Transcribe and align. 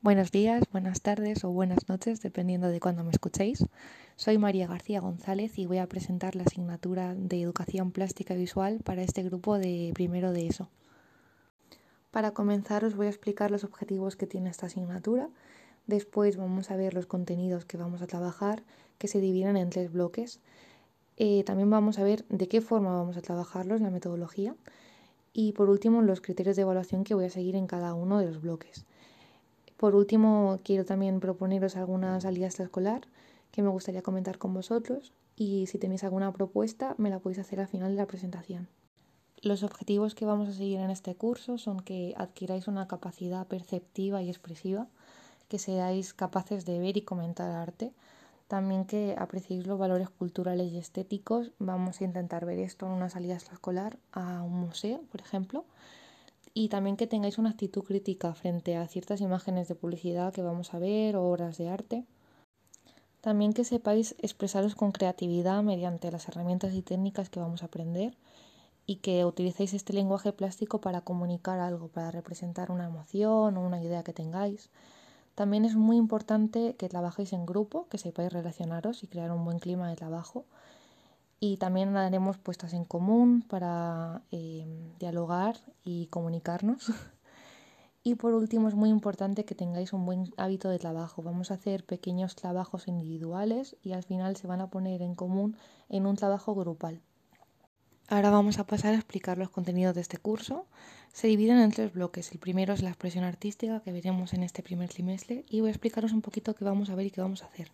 Buenos 0.00 0.30
días, 0.30 0.62
buenas 0.70 1.00
tardes 1.00 1.42
o 1.42 1.50
buenas 1.50 1.88
noches, 1.88 2.22
dependiendo 2.22 2.68
de 2.68 2.78
cuándo 2.78 3.02
me 3.02 3.10
escuchéis. 3.10 3.64
Soy 4.14 4.38
María 4.38 4.68
García 4.68 5.00
González 5.00 5.58
y 5.58 5.66
voy 5.66 5.78
a 5.78 5.88
presentar 5.88 6.36
la 6.36 6.44
asignatura 6.44 7.16
de 7.16 7.42
Educación 7.42 7.90
Plástica 7.90 8.34
y 8.34 8.38
Visual 8.38 8.78
para 8.84 9.02
este 9.02 9.24
grupo 9.24 9.58
de 9.58 9.90
primero 9.94 10.32
de 10.32 10.46
ESO. 10.46 10.68
Para 12.12 12.30
comenzar 12.30 12.84
os 12.84 12.94
voy 12.94 13.06
a 13.06 13.10
explicar 13.10 13.50
los 13.50 13.64
objetivos 13.64 14.14
que 14.14 14.28
tiene 14.28 14.50
esta 14.50 14.66
asignatura. 14.66 15.30
Después 15.88 16.36
vamos 16.36 16.70
a 16.70 16.76
ver 16.76 16.94
los 16.94 17.06
contenidos 17.06 17.64
que 17.64 17.76
vamos 17.76 18.00
a 18.00 18.06
trabajar, 18.06 18.62
que 18.98 19.08
se 19.08 19.20
dividen 19.20 19.56
en 19.56 19.68
tres 19.68 19.90
bloques. 19.90 20.38
Eh, 21.16 21.42
también 21.42 21.70
vamos 21.70 21.98
a 21.98 22.04
ver 22.04 22.24
de 22.28 22.46
qué 22.46 22.60
forma 22.60 22.94
vamos 22.94 23.16
a 23.16 23.20
trabajarlos, 23.20 23.80
la 23.80 23.90
metodología. 23.90 24.54
Y 25.32 25.54
por 25.54 25.68
último, 25.68 26.02
los 26.02 26.20
criterios 26.20 26.54
de 26.54 26.62
evaluación 26.62 27.02
que 27.02 27.14
voy 27.14 27.24
a 27.24 27.30
seguir 27.30 27.56
en 27.56 27.66
cada 27.66 27.94
uno 27.94 28.20
de 28.20 28.26
los 28.26 28.40
bloques. 28.40 28.86
Por 29.78 29.94
último, 29.94 30.58
quiero 30.64 30.84
también 30.84 31.20
proponeros 31.20 31.76
algunas 31.76 32.24
salidas 32.24 32.58
escolar 32.58 33.02
que 33.52 33.62
me 33.62 33.68
gustaría 33.68 34.02
comentar 34.02 34.36
con 34.36 34.52
vosotros 34.52 35.12
y 35.36 35.68
si 35.68 35.78
tenéis 35.78 36.02
alguna 36.02 36.32
propuesta 36.32 36.96
me 36.98 37.10
la 37.10 37.20
podéis 37.20 37.38
hacer 37.38 37.60
al 37.60 37.68
final 37.68 37.92
de 37.92 37.96
la 37.96 38.08
presentación. 38.08 38.66
Los 39.40 39.62
objetivos 39.62 40.16
que 40.16 40.26
vamos 40.26 40.48
a 40.48 40.52
seguir 40.52 40.80
en 40.80 40.90
este 40.90 41.14
curso 41.14 41.58
son 41.58 41.78
que 41.78 42.12
adquiráis 42.16 42.66
una 42.66 42.88
capacidad 42.88 43.46
perceptiva 43.46 44.20
y 44.20 44.30
expresiva, 44.30 44.88
que 45.46 45.60
seáis 45.60 46.12
capaces 46.12 46.66
de 46.66 46.80
ver 46.80 46.96
y 46.96 47.02
comentar 47.02 47.48
arte, 47.48 47.92
también 48.48 48.84
que 48.84 49.14
apreciéis 49.16 49.64
los 49.64 49.78
valores 49.78 50.10
culturales 50.10 50.72
y 50.72 50.78
estéticos. 50.78 51.52
Vamos 51.60 52.00
a 52.00 52.04
intentar 52.04 52.46
ver 52.46 52.58
esto 52.58 52.86
en 52.86 52.92
una 52.92 53.10
salida 53.10 53.36
escolar 53.36 53.96
a 54.10 54.42
un 54.42 54.58
museo, 54.58 55.02
por 55.12 55.20
ejemplo 55.20 55.64
y 56.54 56.68
también 56.68 56.96
que 56.96 57.06
tengáis 57.06 57.38
una 57.38 57.50
actitud 57.50 57.82
crítica 57.82 58.34
frente 58.34 58.76
a 58.76 58.86
ciertas 58.86 59.20
imágenes 59.20 59.68
de 59.68 59.74
publicidad 59.74 60.32
que 60.32 60.42
vamos 60.42 60.74
a 60.74 60.78
ver 60.78 61.16
o 61.16 61.24
obras 61.24 61.58
de 61.58 61.68
arte. 61.68 62.04
También 63.20 63.52
que 63.52 63.64
sepáis 63.64 64.14
expresaros 64.18 64.74
con 64.74 64.92
creatividad 64.92 65.62
mediante 65.62 66.10
las 66.10 66.28
herramientas 66.28 66.74
y 66.74 66.82
técnicas 66.82 67.30
que 67.30 67.40
vamos 67.40 67.62
a 67.62 67.66
aprender 67.66 68.16
y 68.86 68.96
que 68.96 69.24
utilicéis 69.24 69.74
este 69.74 69.92
lenguaje 69.92 70.32
plástico 70.32 70.80
para 70.80 71.02
comunicar 71.02 71.58
algo, 71.58 71.88
para 71.88 72.10
representar 72.10 72.70
una 72.70 72.86
emoción 72.86 73.56
o 73.56 73.66
una 73.66 73.82
idea 73.82 74.02
que 74.02 74.12
tengáis. 74.12 74.70
También 75.34 75.64
es 75.64 75.76
muy 75.76 75.96
importante 75.96 76.74
que 76.76 76.88
trabajéis 76.88 77.32
en 77.32 77.44
grupo, 77.44 77.86
que 77.90 77.98
sepáis 77.98 78.32
relacionaros 78.32 79.02
y 79.02 79.08
crear 79.08 79.30
un 79.30 79.44
buen 79.44 79.58
clima 79.58 79.88
de 79.88 79.96
trabajo 79.96 80.46
y 81.40 81.56
también 81.56 81.96
haremos 81.96 82.38
puestas 82.38 82.74
en 82.74 82.84
común 82.84 83.42
para 83.42 84.22
eh, 84.32 84.66
dialogar 84.98 85.56
y 85.84 86.06
comunicarnos. 86.06 86.92
y 88.02 88.16
por 88.16 88.34
último 88.34 88.68
es 88.68 88.74
muy 88.74 88.90
importante 88.90 89.44
que 89.44 89.54
tengáis 89.54 89.92
un 89.92 90.04
buen 90.04 90.32
hábito 90.36 90.68
de 90.68 90.78
trabajo. 90.78 91.22
Vamos 91.22 91.50
a 91.50 91.54
hacer 91.54 91.84
pequeños 91.84 92.34
trabajos 92.34 92.88
individuales 92.88 93.76
y 93.82 93.92
al 93.92 94.02
final 94.02 94.36
se 94.36 94.46
van 94.46 94.60
a 94.60 94.70
poner 94.70 95.02
en 95.02 95.14
común 95.14 95.56
en 95.88 96.06
un 96.06 96.16
trabajo 96.16 96.54
grupal. 96.54 97.00
Ahora 98.10 98.30
vamos 98.30 98.58
a 98.58 98.66
pasar 98.66 98.94
a 98.94 98.96
explicar 98.96 99.36
los 99.36 99.50
contenidos 99.50 99.94
de 99.94 100.00
este 100.00 100.16
curso. 100.16 100.66
Se 101.12 101.28
dividen 101.28 101.58
en 101.58 101.70
tres 101.70 101.92
bloques. 101.92 102.32
El 102.32 102.38
primero 102.38 102.72
es 102.72 102.82
la 102.82 102.88
expresión 102.88 103.22
artística 103.22 103.80
que 103.80 103.92
veremos 103.92 104.32
en 104.32 104.42
este 104.42 104.62
primer 104.62 104.88
trimestre 104.88 105.44
y 105.48 105.60
voy 105.60 105.68
a 105.68 105.72
explicaros 105.72 106.12
un 106.12 106.22
poquito 106.22 106.54
qué 106.54 106.64
vamos 106.64 106.88
a 106.88 106.94
ver 106.94 107.06
y 107.06 107.10
qué 107.10 107.20
vamos 107.20 107.42
a 107.42 107.46
hacer. 107.46 107.70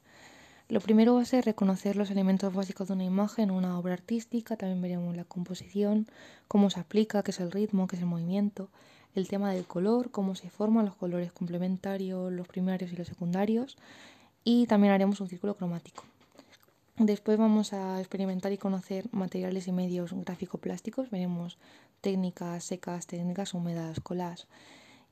Lo 0.68 0.80
primero 0.80 1.14
va 1.14 1.22
a 1.22 1.26
ser 1.26 1.44
reconocer 1.44 1.94
los 1.94 2.10
elementos 2.10 2.54
básicos 2.54 2.88
de 2.88 2.94
una 2.94 3.04
imagen 3.04 3.50
o 3.50 3.56
una 3.56 3.78
obra 3.78 3.92
artística, 3.92 4.56
también 4.56 4.80
veremos 4.80 5.14
la 5.14 5.24
composición, 5.24 6.06
cómo 6.48 6.70
se 6.70 6.80
aplica, 6.80 7.22
qué 7.22 7.32
es 7.32 7.40
el 7.40 7.52
ritmo, 7.52 7.86
qué 7.86 7.96
es 7.96 8.02
el 8.02 8.08
movimiento, 8.08 8.70
el 9.14 9.28
tema 9.28 9.52
del 9.52 9.66
color, 9.66 10.10
cómo 10.10 10.34
se 10.34 10.48
forman 10.48 10.86
los 10.86 10.94
colores 10.94 11.32
complementarios, 11.32 12.32
los 12.32 12.48
primarios 12.48 12.92
y 12.92 12.96
los 12.96 13.06
secundarios, 13.06 13.76
y 14.42 14.66
también 14.66 14.94
haremos 14.94 15.20
un 15.20 15.28
círculo 15.28 15.54
cromático. 15.54 16.04
Después 16.96 17.36
vamos 17.38 17.74
a 17.74 18.00
experimentar 18.00 18.52
y 18.52 18.58
conocer 18.58 19.06
materiales 19.12 19.68
y 19.68 19.72
medios 19.72 20.12
gráfico-plásticos, 20.14 21.10
veremos 21.10 21.58
técnicas 22.00 22.64
secas, 22.64 23.06
técnicas 23.06 23.52
húmedas, 23.52 24.00
colas. 24.00 24.46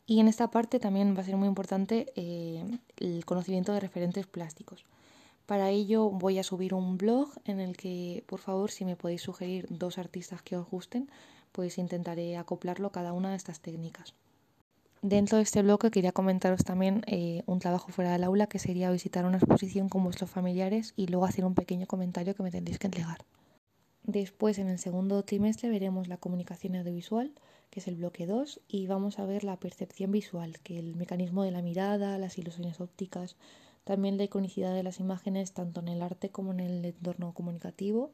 Y 0.07 0.21
en 0.21 0.29
esta 0.29 0.51
parte 0.51 0.79
también 0.79 1.15
va 1.17 1.21
a 1.21 1.25
ser 1.25 1.37
muy 1.37 1.49
importante 1.49 2.13
eh, 2.17 2.65
el 2.97 3.25
conocimiento 3.25 3.73
de 3.73 3.81
referentes 3.81 4.27
plásticos. 4.27 4.85
Para 5.47 5.71
ello 5.71 6.11
voy 6.11 6.39
a 6.39 6.43
subir 6.43 6.75
un 6.75 6.97
blog 6.97 7.31
en 7.45 7.61
el 7.61 7.77
que, 7.77 8.25
por 8.27 8.39
favor, 8.39 8.71
si 8.71 8.85
me 8.85 8.97
podéis 8.97 9.23
sugerir 9.23 9.67
dos 9.71 9.99
artistas 9.99 10.43
que 10.43 10.57
os 10.57 10.69
gusten, 10.69 11.11
pues 11.51 11.79
intentaré 11.79 12.37
acoplarlo 12.37 12.91
cada 12.91 13.13
una 13.13 13.31
de 13.31 13.37
estas 13.37 13.61
técnicas. 13.61 14.15
Dentro 15.03 15.37
de 15.39 15.43
este 15.43 15.63
bloque 15.63 15.91
quería 15.91 16.13
comentaros 16.13 16.63
también 16.65 17.03
eh, 17.07 17.43
un 17.47 17.59
trabajo 17.59 17.91
fuera 17.91 18.13
del 18.13 18.23
aula 18.23 18.47
que 18.47 18.61
sería 18.61 18.91
visitar 18.93 19.25
una 19.27 19.39
exposición 19.39 19.89
con 19.89 20.05
vuestros 20.05 20.31
familiares 20.31 20.95
y 20.97 21.09
luego 21.09 21.25
hacer 21.25 21.45
un 21.45 21.55
pequeño 21.55 21.87
comentario 21.87 22.37
que 22.37 22.43
me 22.45 22.53
tendréis 22.53 22.79
que 22.79 22.87
entregar. 22.87 23.25
Después, 24.05 24.59
en 24.59 24.69
el 24.69 24.79
segundo 24.79 25.25
trimestre, 25.25 25.71
veremos 25.71 26.07
la 26.07 26.19
comunicación 26.19 26.77
audiovisual, 26.77 27.33
que 27.71 27.81
es 27.81 27.89
el 27.89 27.97
bloque 27.97 28.27
2, 28.27 28.61
y 28.69 28.87
vamos 28.87 29.19
a 29.19 29.27
ver 29.27 29.43
la 29.43 29.59
percepción 29.59 30.13
visual, 30.13 30.61
que 30.61 30.79
el 30.79 30.95
mecanismo 30.95 31.43
de 31.43 31.51
la 31.51 31.63
mirada, 31.63 32.17
las 32.19 32.39
ilusiones 32.39 32.81
ópticas, 32.81 33.37
también 33.85 34.17
la 34.17 34.25
iconicidad 34.25 34.75
de 34.75 34.83
las 34.83 35.01
imágenes 35.01 35.53
tanto 35.53 35.81
en 35.81 35.89
el 35.89 36.03
arte 36.03 36.31
como 36.31 36.53
en 36.53 36.61
el 36.61 36.85
entorno 36.85 37.33
comunicativo. 37.35 38.13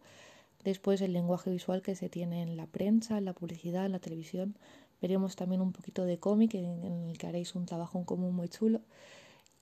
Después 0.65 1.01
el 1.01 1.13
lenguaje 1.13 1.51
visual 1.51 1.83
que 1.83 1.95
se 1.95 2.09
tiene 2.09 2.43
en 2.43 2.57
la 2.57 2.67
prensa, 2.67 3.19
en 3.19 3.25
la 3.25 3.33
publicidad, 3.33 3.87
en 3.87 3.93
la 3.93 4.01
televisión. 4.01 4.57
Veremos 5.01 5.37
también 5.37 5.61
un 5.61 5.73
poquito 5.73 6.05
de 6.05 6.19
cómic 6.19 6.55
en 6.55 7.09
el 7.09 7.19
que 7.19 7.27
haréis 7.27 7.55
un 7.55 7.67
trabajo 7.67 7.99
en 7.99 8.05
común 8.05 8.35
muy 8.35 8.49
chulo. 8.49 8.81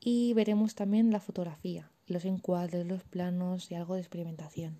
Y 0.00 0.32
veremos 0.34 0.74
también 0.74 1.10
la 1.10 1.20
fotografía, 1.20 1.90
los 2.06 2.24
encuadres, 2.24 2.86
los 2.86 3.02
planos 3.02 3.70
y 3.70 3.74
algo 3.74 3.94
de 3.94 4.00
experimentación. 4.00 4.78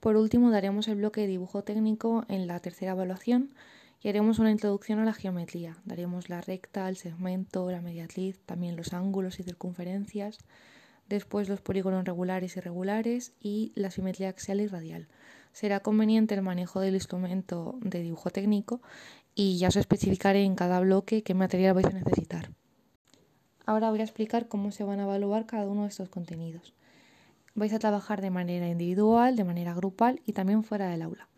Por 0.00 0.16
último, 0.16 0.50
daremos 0.50 0.86
el 0.86 0.96
bloque 0.96 1.22
de 1.22 1.26
dibujo 1.26 1.64
técnico 1.64 2.24
en 2.28 2.46
la 2.46 2.60
tercera 2.60 2.92
evaluación 2.92 3.54
y 4.02 4.08
haremos 4.08 4.38
una 4.38 4.50
introducción 4.50 4.98
a 5.00 5.04
la 5.04 5.12
geometría. 5.12 5.76
Daremos 5.84 6.28
la 6.28 6.40
recta, 6.40 6.88
el 6.88 6.96
segmento, 6.96 7.70
la 7.70 7.80
mediatriz, 7.80 8.40
también 8.46 8.76
los 8.76 8.92
ángulos 8.92 9.40
y 9.40 9.42
circunferencias, 9.42 10.38
después 11.08 11.48
los 11.48 11.60
polígonos 11.60 12.04
regulares 12.04 12.54
y 12.54 12.58
irregulares 12.58 13.32
y 13.40 13.72
la 13.74 13.90
simetría 13.90 14.28
axial 14.28 14.60
y 14.60 14.66
radial. 14.66 15.08
Será 15.52 15.80
conveniente 15.80 16.34
el 16.34 16.42
manejo 16.42 16.80
del 16.80 16.94
instrumento 16.94 17.78
de 17.80 18.02
dibujo 18.02 18.30
técnico 18.30 18.80
y 19.34 19.58
ya 19.58 19.68
os 19.68 19.76
especificaré 19.76 20.44
en 20.44 20.54
cada 20.54 20.80
bloque 20.80 21.22
qué 21.22 21.34
material 21.34 21.74
vais 21.74 21.86
a 21.86 21.90
necesitar. 21.90 22.50
Ahora 23.66 23.90
voy 23.90 24.00
a 24.00 24.04
explicar 24.04 24.48
cómo 24.48 24.70
se 24.70 24.84
van 24.84 25.00
a 25.00 25.04
evaluar 25.04 25.46
cada 25.46 25.66
uno 25.66 25.82
de 25.82 25.88
estos 25.88 26.08
contenidos. 26.08 26.74
Vais 27.54 27.72
a 27.72 27.78
trabajar 27.78 28.20
de 28.20 28.30
manera 28.30 28.68
individual, 28.68 29.36
de 29.36 29.44
manera 29.44 29.74
grupal 29.74 30.20
y 30.24 30.32
también 30.32 30.62
fuera 30.62 30.88
del 30.88 31.02
aula. 31.02 31.28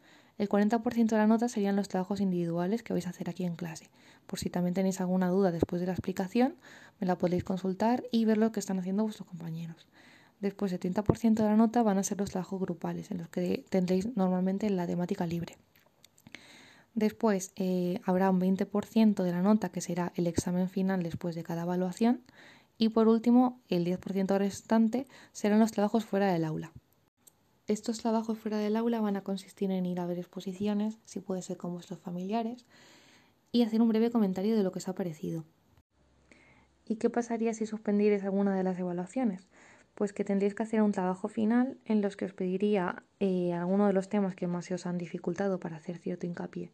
El 0.40 0.48
40% 0.48 1.06
de 1.06 1.18
la 1.18 1.26
nota 1.26 1.50
serían 1.50 1.76
los 1.76 1.88
trabajos 1.88 2.18
individuales 2.18 2.82
que 2.82 2.94
vais 2.94 3.06
a 3.06 3.10
hacer 3.10 3.28
aquí 3.28 3.44
en 3.44 3.56
clase. 3.56 3.90
Por 4.26 4.38
si 4.38 4.48
también 4.48 4.72
tenéis 4.72 4.98
alguna 5.02 5.28
duda 5.28 5.52
después 5.52 5.80
de 5.80 5.86
la 5.86 5.92
explicación, 5.92 6.54
me 6.98 7.06
la 7.06 7.18
podéis 7.18 7.44
consultar 7.44 8.04
y 8.10 8.24
ver 8.24 8.38
lo 8.38 8.50
que 8.50 8.58
están 8.58 8.78
haciendo 8.78 9.02
vuestros 9.02 9.28
compañeros. 9.28 9.86
Después, 10.40 10.72
el 10.72 10.80
30% 10.80 11.34
de 11.34 11.42
la 11.42 11.56
nota 11.56 11.82
van 11.82 11.98
a 11.98 12.02
ser 12.02 12.18
los 12.18 12.30
trabajos 12.30 12.58
grupales, 12.58 13.10
en 13.10 13.18
los 13.18 13.28
que 13.28 13.66
tendréis 13.68 14.16
normalmente 14.16 14.70
la 14.70 14.86
temática 14.86 15.26
libre. 15.26 15.58
Después 16.94 17.52
eh, 17.56 18.00
habrá 18.06 18.30
un 18.30 18.40
20% 18.40 19.22
de 19.22 19.32
la 19.32 19.42
nota 19.42 19.68
que 19.68 19.82
será 19.82 20.10
el 20.16 20.26
examen 20.26 20.70
final 20.70 21.02
después 21.02 21.34
de 21.34 21.42
cada 21.42 21.64
evaluación. 21.64 22.22
Y 22.78 22.88
por 22.88 23.08
último, 23.08 23.60
el 23.68 23.84
10% 23.84 24.38
restante 24.38 25.06
serán 25.32 25.60
los 25.60 25.72
trabajos 25.72 26.06
fuera 26.06 26.32
del 26.32 26.46
aula. 26.46 26.72
Estos 27.70 27.98
trabajos 27.98 28.36
fuera 28.36 28.58
del 28.58 28.74
aula 28.74 29.00
van 29.00 29.16
a 29.16 29.20
consistir 29.20 29.70
en 29.70 29.86
ir 29.86 30.00
a 30.00 30.06
ver 30.06 30.18
exposiciones, 30.18 30.98
si 31.04 31.20
puede 31.20 31.40
ser 31.40 31.56
con 31.56 31.72
vuestros 31.72 32.00
familiares, 32.00 32.66
y 33.52 33.62
hacer 33.62 33.80
un 33.80 33.88
breve 33.88 34.10
comentario 34.10 34.56
de 34.56 34.64
lo 34.64 34.72
que 34.72 34.80
os 34.80 34.88
ha 34.88 34.96
parecido. 34.96 35.44
¿Y 36.84 36.96
qué 36.96 37.10
pasaría 37.10 37.54
si 37.54 37.66
suspendierais 37.66 38.24
alguna 38.24 38.56
de 38.56 38.64
las 38.64 38.76
evaluaciones? 38.76 39.46
Pues 39.94 40.12
que 40.12 40.24
tendríais 40.24 40.56
que 40.56 40.64
hacer 40.64 40.82
un 40.82 40.90
trabajo 40.90 41.28
final 41.28 41.78
en 41.84 42.02
los 42.02 42.16
que 42.16 42.24
os 42.24 42.32
pediría 42.32 43.04
eh, 43.20 43.52
alguno 43.52 43.86
de 43.86 43.92
los 43.92 44.08
temas 44.08 44.34
que 44.34 44.48
más 44.48 44.64
se 44.64 44.74
os 44.74 44.84
han 44.84 44.98
dificultado 44.98 45.60
para 45.60 45.76
hacer 45.76 45.96
cierto 45.98 46.26
hincapié. 46.26 46.72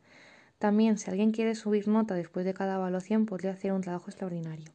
También, 0.59 0.97
si 0.97 1.11
alguien 1.11 1.31
quiere 1.31 1.57
subir 1.57 1.89
nota 1.89 2.15
después 2.15 2.47
de 2.47 2.55
cada 2.55 2.77
evaluación, 2.77 3.27
podría 3.27 3.51
hacer 3.51 3.75
un 3.75 3.83
trabajo 3.83 4.09
extraordinario. 4.09 4.73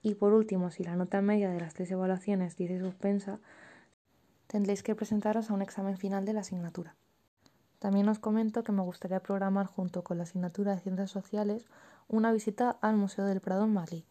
Y 0.00 0.14
por 0.14 0.32
último, 0.32 0.70
si 0.70 0.84
la 0.84 0.96
nota 0.96 1.20
media 1.20 1.50
de 1.50 1.60
las 1.60 1.74
tres 1.74 1.90
evaluaciones 1.90 2.56
dice 2.56 2.78
suspensa, 2.78 3.40
tendréis 4.50 4.82
que 4.82 4.96
presentaros 4.96 5.48
a 5.48 5.54
un 5.54 5.62
examen 5.62 5.96
final 5.96 6.24
de 6.24 6.32
la 6.32 6.40
asignatura. 6.40 6.96
También 7.78 8.08
os 8.08 8.18
comento 8.18 8.64
que 8.64 8.72
me 8.72 8.82
gustaría 8.82 9.20
programar 9.20 9.66
junto 9.66 10.02
con 10.02 10.18
la 10.18 10.24
asignatura 10.24 10.74
de 10.74 10.80
Ciencias 10.80 11.10
Sociales 11.10 11.66
una 12.08 12.32
visita 12.32 12.76
al 12.82 12.96
Museo 12.96 13.24
del 13.26 13.40
Prado 13.40 13.64
en 13.64 13.72
Madrid. 13.72 14.04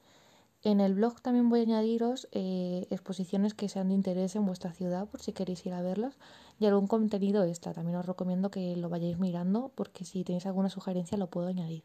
En 0.63 0.80
el 0.80 0.94
blog 0.95 1.21
también 1.21 1.50
voy 1.50 1.59
a 1.59 1.63
añadiros 1.63 2.30
eh, 2.31 2.88
exposiciones 2.89 3.53
que 3.53 3.68
sean 3.68 3.89
de 3.89 3.95
interés 3.95 4.36
en 4.36 4.45
vuestra 4.45 4.74
ciudad 4.74 5.07
por 5.07 5.21
si 5.21 5.33
queréis 5.33 5.65
ir 5.65 5.74
a 5.74 5.81
verlas 5.81 6.18
y 6.57 6.65
algún 6.65 6.88
contenido 6.88 7.44
extra. 7.44 7.74
También 7.74 7.97
os 7.97 8.06
recomiendo 8.06 8.50
que 8.50 8.75
lo 8.77 8.89
vayáis 8.89 9.19
mirando 9.19 9.71
porque 9.75 10.06
si 10.06 10.24
tenéis 10.24 10.45
alguna 10.45 10.69
sugerencia 10.69 11.18
lo 11.18 11.27
puedo 11.27 11.47
añadir. 11.47 11.83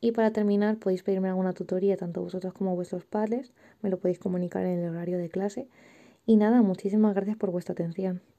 Y 0.00 0.12
para 0.12 0.32
terminar, 0.32 0.78
podéis 0.78 1.02
pedirme 1.02 1.28
alguna 1.28 1.52
tutoría, 1.52 1.96
tanto 1.96 2.20
vosotros 2.20 2.52
como 2.52 2.74
vuestros 2.74 3.04
padres, 3.06 3.52
me 3.80 3.90
lo 3.90 3.98
podéis 3.98 4.18
comunicar 4.18 4.66
en 4.66 4.80
el 4.80 4.90
horario 4.90 5.18
de 5.18 5.30
clase. 5.30 5.68
Y 6.26 6.36
nada, 6.36 6.60
muchísimas 6.60 7.14
gracias 7.14 7.36
por 7.38 7.50
vuestra 7.52 7.72
atención. 7.72 8.20